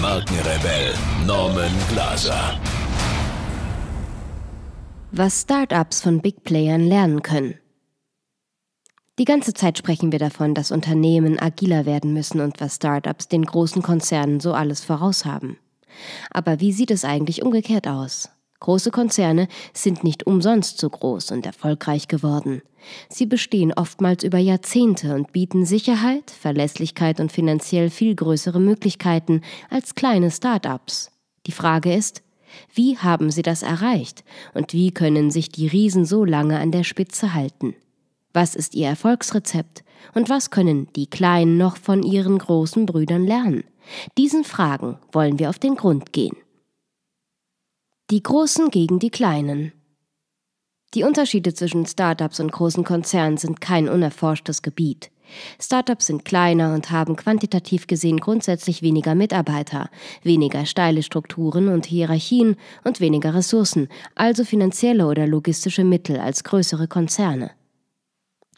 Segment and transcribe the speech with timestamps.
[0.00, 0.94] Markenrebell
[1.26, 2.58] Norman Glaser.
[5.12, 7.58] Was Startups von Big Playern lernen können.
[9.18, 13.44] Die ganze Zeit sprechen wir davon, dass Unternehmen agiler werden müssen und was Startups den
[13.44, 15.58] großen Konzernen so alles voraus haben.
[16.30, 18.30] Aber wie sieht es eigentlich umgekehrt aus?
[18.60, 22.62] Große Konzerne sind nicht umsonst so groß und erfolgreich geworden.
[23.08, 29.94] Sie bestehen oftmals über Jahrzehnte und bieten Sicherheit, Verlässlichkeit und finanziell viel größere Möglichkeiten als
[29.94, 31.10] kleine Start-ups.
[31.46, 32.22] Die Frage ist,
[32.74, 36.84] wie haben sie das erreicht und wie können sich die Riesen so lange an der
[36.84, 37.74] Spitze halten?
[38.32, 39.84] Was ist ihr Erfolgsrezept
[40.14, 43.64] und was können die Kleinen noch von ihren großen Brüdern lernen?
[44.18, 46.36] Diesen Fragen wollen wir auf den Grund gehen.
[48.10, 49.72] Die Großen gegen die Kleinen.
[50.94, 55.12] Die Unterschiede zwischen Startups und großen Konzernen sind kein unerforschtes Gebiet.
[55.60, 59.90] Startups sind kleiner und haben quantitativ gesehen grundsätzlich weniger Mitarbeiter,
[60.24, 63.86] weniger steile Strukturen und Hierarchien und weniger Ressourcen,
[64.16, 67.52] also finanzielle oder logistische Mittel als größere Konzerne.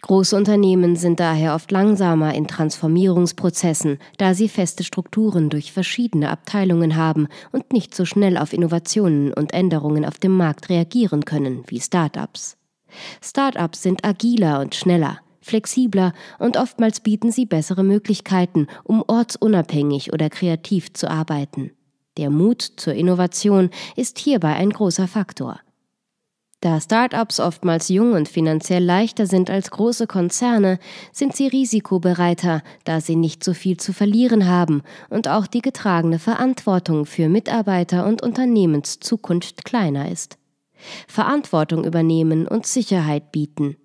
[0.02, 6.96] Große Unternehmen sind daher oft langsamer in Transformierungsprozessen, da sie feste Strukturen durch verschiedene Abteilungen
[6.96, 11.80] haben und nicht so schnell auf Innovationen und Änderungen auf dem Markt reagieren können wie
[11.80, 12.56] Start-ups.
[13.22, 20.30] Start-ups sind agiler und schneller, flexibler und oftmals bieten sie bessere Möglichkeiten, um ortsunabhängig oder
[20.30, 21.70] kreativ zu arbeiten.
[22.16, 25.60] Der Mut zur Innovation ist hierbei ein großer Faktor.
[26.62, 30.78] Da Start-ups oftmals jung und finanziell leichter sind als große Konzerne,
[31.10, 36.20] sind sie risikobereiter, da sie nicht so viel zu verlieren haben und auch die getragene
[36.20, 40.38] Verantwortung für Mitarbeiter und Unternehmenszukunft kleiner ist.
[41.08, 43.76] Verantwortung übernehmen und Sicherheit bieten.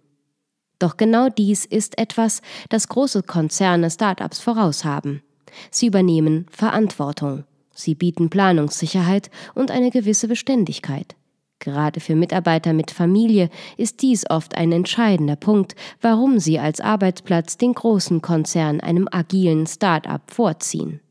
[0.77, 5.23] Doch genau dies ist etwas, das große Konzerne Start-ups voraus haben.
[5.71, 7.43] Sie übernehmen Verantwortung.
[7.73, 11.15] Sie bieten Planungssicherheit und eine gewisse Beständigkeit.
[11.59, 17.57] Gerade für Mitarbeiter mit Familie ist dies oft ein entscheidender Punkt, warum sie als Arbeitsplatz
[17.57, 21.01] den großen Konzern einem agilen Start-up vorziehen.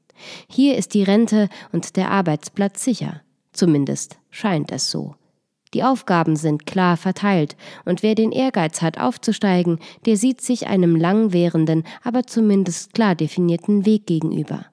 [0.49, 3.23] Hier ist die Rente und der Arbeitsplatz sicher.
[3.53, 5.15] Zumindest scheint es so.
[5.75, 10.97] Die Aufgaben sind klar verteilt, und wer den Ehrgeiz hat, aufzusteigen, der sieht sich einem
[10.97, 14.67] langwährenden, aber zumindest klar definierten Weg gegenüber.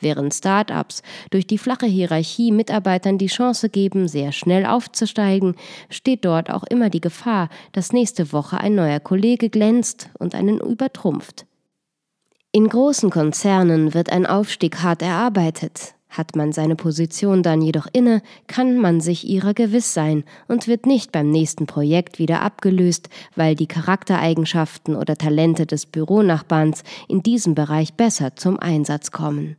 [0.00, 5.54] Während Start-ups durch die flache Hierarchie Mitarbeitern die Chance geben, sehr schnell aufzusteigen,
[5.88, 10.58] steht dort auch immer die Gefahr, dass nächste Woche ein neuer Kollege glänzt und einen
[10.58, 11.46] übertrumpft.
[12.52, 15.94] In großen Konzernen wird ein Aufstieg hart erarbeitet.
[16.08, 20.86] Hat man seine Position dann jedoch inne, kann man sich ihrer gewiss sein und wird
[20.86, 27.54] nicht beim nächsten Projekt wieder abgelöst, weil die Charaktereigenschaften oder Talente des Büronachbarns in diesem
[27.54, 29.56] Bereich besser zum Einsatz kommen.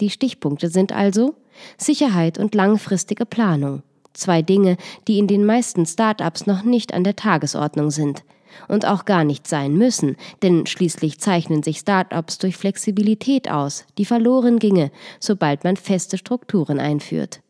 [0.00, 1.34] Die Stichpunkte sind also
[1.76, 3.82] Sicherheit und langfristige Planung.
[4.12, 8.24] Zwei Dinge, die in den meisten Start-ups noch nicht an der Tagesordnung sind
[8.66, 14.04] und auch gar nicht sein müssen, denn schließlich zeichnen sich Start-ups durch Flexibilität aus, die
[14.04, 14.90] verloren ginge,
[15.20, 17.40] sobald man feste Strukturen einführt.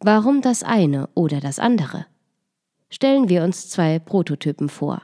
[0.00, 2.06] Warum das eine oder das andere?
[2.90, 5.02] Stellen wir uns zwei Prototypen vor.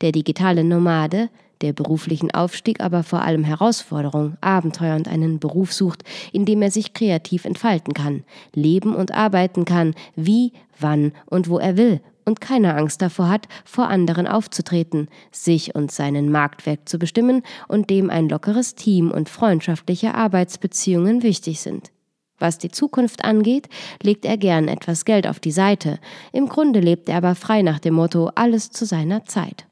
[0.00, 1.30] Der digitale Nomade,
[1.62, 6.02] der beruflichen Aufstieg, aber vor allem Herausforderung, Abenteuer und einen Beruf sucht,
[6.32, 8.24] in dem er sich kreativ entfalten kann,
[8.54, 13.48] leben und arbeiten kann, wie, wann und wo er will und keine Angst davor hat,
[13.64, 19.28] vor anderen aufzutreten, sich und seinen Marktwert zu bestimmen und dem ein lockeres Team und
[19.28, 21.92] freundschaftliche Arbeitsbeziehungen wichtig sind.
[22.38, 23.68] Was die Zukunft angeht,
[24.02, 25.98] legt er gern etwas Geld auf die Seite.
[26.32, 29.66] Im Grunde lebt er aber frei nach dem Motto alles zu seiner Zeit.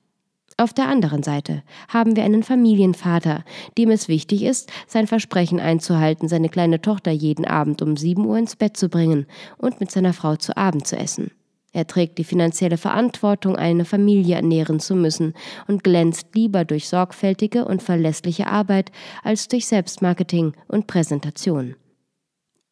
[0.56, 3.45] Auf der anderen Seite haben wir einen Familienvater,
[3.77, 8.39] dem es wichtig ist, sein Versprechen einzuhalten, seine kleine Tochter jeden Abend um 7 Uhr
[8.39, 9.27] ins Bett zu bringen
[9.59, 11.33] und mit seiner Frau zu Abend zu essen.
[11.73, 15.35] Er trägt die finanzielle Verantwortung, eine Familie ernähren zu müssen
[15.67, 18.93] und glänzt lieber durch sorgfältige und verlässliche Arbeit
[19.25, 21.75] als durch Selbstmarketing und Präsentation.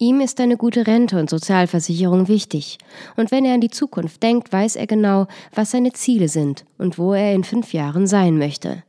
[0.03, 2.77] Ihm ist eine gute Rente und Sozialversicherung wichtig,
[3.15, 6.97] und wenn er an die Zukunft denkt, weiß er genau, was seine Ziele sind und
[6.97, 8.83] wo er in fünf Jahren sein möchte.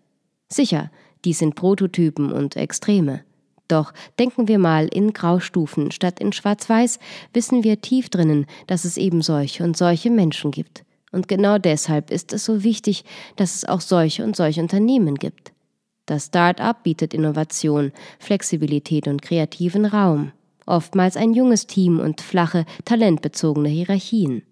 [0.48, 0.90] Sicher,
[1.24, 3.20] dies sind Prototypen und Extreme.
[3.68, 6.98] Doch denken wir mal in Graustufen statt in Schwarz-Weiß,
[7.32, 10.84] wissen wir tief drinnen, dass es eben solche und solche Menschen gibt.
[11.12, 13.04] Und genau deshalb ist es so wichtig,
[13.36, 15.52] dass es auch solche und solche Unternehmen gibt.
[16.06, 20.32] Das Start-up bietet Innovation, Flexibilität und kreativen Raum.
[20.66, 24.42] Oftmals ein junges Team und flache, talentbezogene Hierarchien.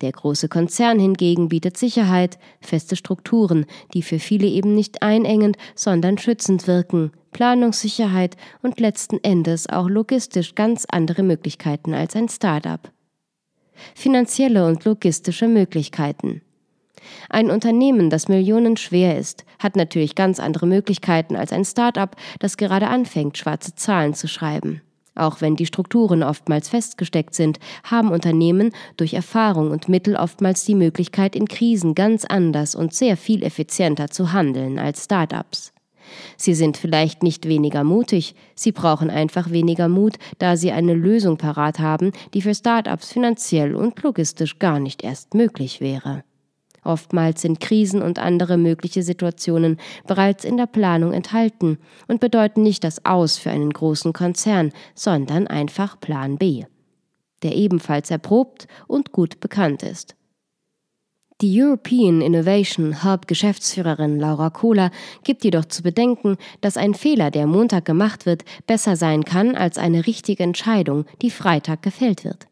[0.00, 6.18] Der große Konzern hingegen bietet Sicherheit, feste Strukturen, die für viele eben nicht einengend, sondern
[6.18, 12.92] schützend wirken, Planungssicherheit und letzten Endes auch logistisch ganz andere Möglichkeiten als ein Start-up.
[13.94, 16.42] Finanzielle und logistische Möglichkeiten.
[17.28, 22.86] Ein Unternehmen, das millionenschwer ist, hat natürlich ganz andere Möglichkeiten als ein Start-up, das gerade
[22.86, 24.80] anfängt, schwarze Zahlen zu schreiben.
[25.14, 30.74] Auch wenn die Strukturen oftmals festgesteckt sind, haben Unternehmen durch Erfahrung und Mittel oftmals die
[30.74, 35.72] Möglichkeit, in Krisen ganz anders und sehr viel effizienter zu handeln als Start-ups.
[36.36, 41.38] Sie sind vielleicht nicht weniger mutig, sie brauchen einfach weniger Mut, da sie eine Lösung
[41.38, 46.24] parat haben, die für Start-ups finanziell und logistisch gar nicht erst möglich wäre.
[46.84, 51.78] Oftmals sind Krisen und andere mögliche Situationen bereits in der Planung enthalten
[52.08, 56.64] und bedeuten nicht das Aus für einen großen Konzern, sondern einfach Plan B,
[57.42, 60.14] der ebenfalls erprobt und gut bekannt ist.
[61.40, 64.92] Die European Innovation Hub Geschäftsführerin Laura Kohler
[65.24, 69.76] gibt jedoch zu bedenken, dass ein Fehler, der Montag gemacht wird, besser sein kann als
[69.76, 72.46] eine richtige Entscheidung, die Freitag gefällt wird.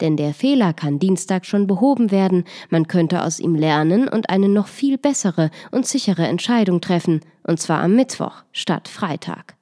[0.00, 4.48] Denn der Fehler kann Dienstag schon behoben werden, man könnte aus ihm lernen und eine
[4.48, 9.56] noch viel bessere und sichere Entscheidung treffen, und zwar am Mittwoch statt Freitag.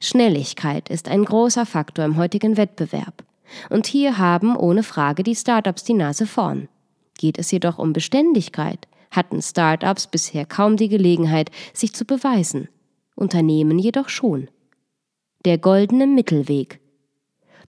[0.00, 3.24] Schnelligkeit ist ein großer Faktor im heutigen Wettbewerb.
[3.70, 6.68] Und hier haben ohne Frage die Startups die Nase vorn.
[7.18, 12.68] Geht es jedoch um Beständigkeit, hatten Startups bisher kaum die Gelegenheit, sich zu beweisen,
[13.14, 14.48] Unternehmen jedoch schon.
[15.44, 16.80] Der goldene Mittelweg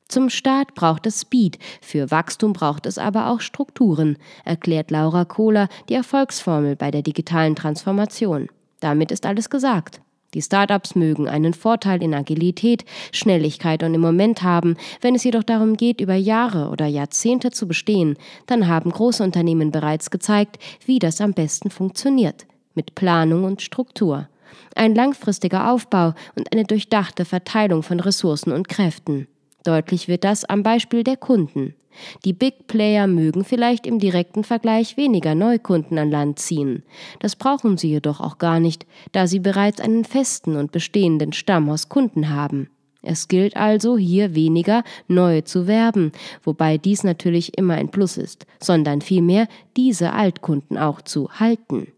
[0.08, 5.68] zum Start braucht es Speed, für Wachstum braucht es aber auch Strukturen, erklärt Laura Kohler
[5.88, 8.48] die Erfolgsformel bei der digitalen Transformation.
[8.80, 10.00] Damit ist alles gesagt.
[10.34, 15.42] Die Startups mögen einen Vorteil in Agilität, Schnelligkeit und im Moment haben, wenn es jedoch
[15.42, 18.16] darum geht, über Jahre oder Jahrzehnte zu bestehen,
[18.46, 24.28] dann haben große Unternehmen bereits gezeigt, wie das am besten funktioniert, mit Planung und Struktur.
[24.74, 29.28] Ein langfristiger Aufbau und eine durchdachte Verteilung von Ressourcen und Kräften.
[29.66, 31.74] Deutlich wird das am Beispiel der Kunden.
[32.24, 36.82] Die Big Player mögen vielleicht im direkten Vergleich weniger Neukunden an Land ziehen.
[37.20, 41.68] Das brauchen sie jedoch auch gar nicht, da sie bereits einen festen und bestehenden Stamm
[41.68, 42.70] aus Kunden haben.
[43.02, 46.12] Es gilt also hier weniger neue zu werben,
[46.44, 51.88] wobei dies natürlich immer ein Plus ist, sondern vielmehr diese Altkunden auch zu halten.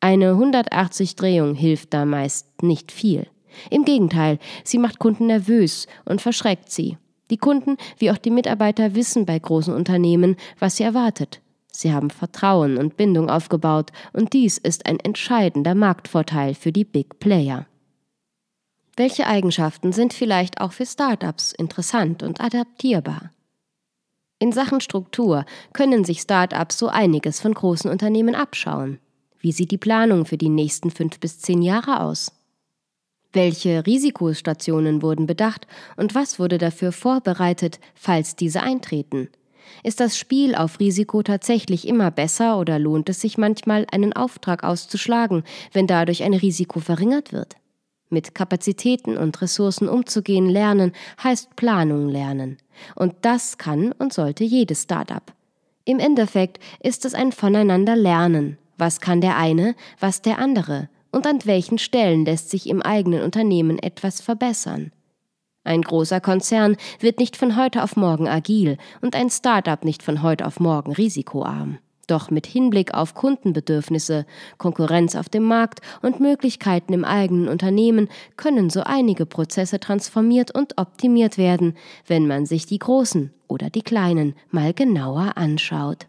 [0.00, 3.26] Eine 180 Drehung hilft da meist nicht viel.
[3.70, 6.98] Im Gegenteil, sie macht Kunden nervös und verschreckt sie.
[7.30, 11.40] Die Kunden wie auch die Mitarbeiter wissen bei großen Unternehmen, was sie erwartet.
[11.70, 17.18] Sie haben Vertrauen und Bindung aufgebaut, und dies ist ein entscheidender Marktvorteil für die Big
[17.18, 17.66] Player.
[18.96, 23.30] Welche Eigenschaften sind vielleicht auch für Startups interessant und adaptierbar?
[24.38, 28.98] In Sachen Struktur können sich Startups so einiges von großen Unternehmen abschauen.
[29.38, 32.32] Wie sieht die Planung für die nächsten fünf bis zehn Jahre aus?
[33.32, 39.28] Welche Risikostationen wurden bedacht und was wurde dafür vorbereitet, falls diese eintreten?
[39.82, 44.64] Ist das Spiel auf Risiko tatsächlich immer besser oder lohnt es sich manchmal, einen Auftrag
[44.64, 47.56] auszuschlagen, wenn dadurch ein Risiko verringert wird?
[48.10, 52.58] Mit Kapazitäten und Ressourcen umzugehen lernen heißt Planung lernen.
[52.94, 55.22] Und das kann und sollte jedes Startup.
[55.86, 58.58] Im Endeffekt ist es ein Voneinander lernen.
[58.76, 60.90] Was kann der eine, was der andere?
[61.12, 64.90] Und an welchen Stellen lässt sich im eigenen Unternehmen etwas verbessern.
[65.64, 70.22] Ein großer Konzern wird nicht von heute auf morgen agil und ein Start-up nicht von
[70.22, 71.78] heute auf morgen risikoarm.
[72.08, 74.26] Doch mit Hinblick auf Kundenbedürfnisse,
[74.58, 80.78] Konkurrenz auf dem Markt und Möglichkeiten im eigenen Unternehmen können so einige Prozesse transformiert und
[80.78, 81.76] optimiert werden,
[82.08, 86.08] wenn man sich die großen oder die kleinen mal genauer anschaut.